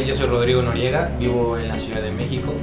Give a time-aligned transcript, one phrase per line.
[0.00, 2.54] yo soy Rodrigo Noriega, vivo en la Ciudad de México,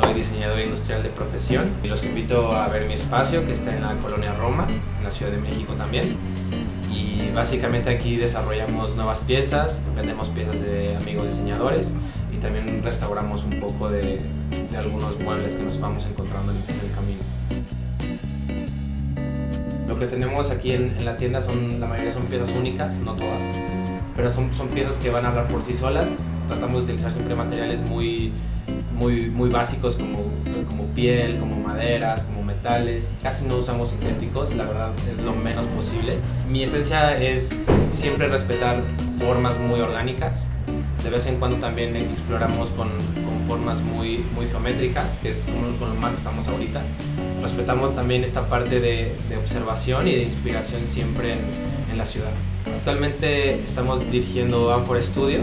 [0.00, 3.82] soy diseñador industrial de profesión y los invito a ver mi espacio que está en
[3.82, 4.68] la colonia Roma,
[4.98, 6.16] en la Ciudad de México también.
[6.88, 11.94] Y básicamente aquí desarrollamos nuevas piezas, vendemos piezas de amigos diseñadores
[12.32, 14.20] y también restauramos un poco de,
[14.70, 17.20] de algunos muebles que nos vamos encontrando en, en el camino.
[19.88, 23.14] Lo que tenemos aquí en, en, la tienda son, la mayoría son piezas únicas, no
[23.14, 23.40] todas,
[24.16, 26.08] pero son, son piezas que van a hablar por sí solas.
[26.48, 28.32] Tratamos de utilizar siempre materiales muy,
[28.98, 30.18] muy, muy básicos como,
[30.68, 33.08] como piel, como maderas, como metales.
[33.22, 36.18] Casi no usamos sintéticos, la verdad es lo menos posible.
[36.48, 37.58] Mi esencia es
[37.92, 38.82] siempre respetar
[39.18, 40.42] formas muy orgánicas.
[41.02, 42.88] De vez en cuando también exploramos con,
[43.48, 46.82] formas muy, muy geométricas, que es con, con lo más que estamos ahorita.
[47.42, 51.40] Respetamos también esta parte de, observación y de inspiración siempre en,
[51.90, 52.30] en, la ciudad.
[52.66, 55.40] Actualmente estamos dirigiendo Amphor Studio,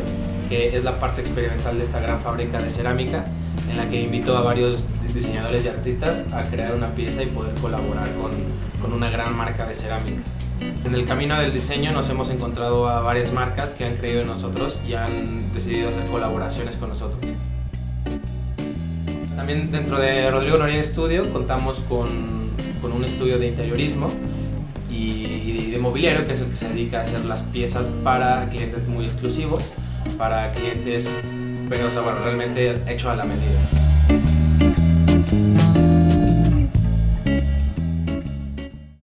[0.48, 3.26] que es la parte experimental de esta gran fábrica de cerámica,
[3.70, 4.88] en la que invito a varios
[5.18, 8.32] diseñadores y artistas a crear una pieza y poder colaborar con,
[8.82, 10.22] con una gran marca de cerámica.
[10.86, 14.28] En el camino del diseño nos hemos encontrado a varias marcas que han creído en
[14.28, 17.20] nosotros y han decidido hacer colaboraciones con nosotros.
[19.36, 22.50] También dentro de Rodrigo Noriega Studio contamos con,
[22.82, 24.10] con un estudio de interiorismo
[24.90, 28.88] y, de mobiliario que es el que se dedica a hacer las piezas para clientes
[28.88, 29.64] muy exclusivos,
[30.18, 31.10] para clientes,
[31.70, 34.87] pero o sea, bueno, realmente hecho a la medida.
[35.30, 35.67] Thank you.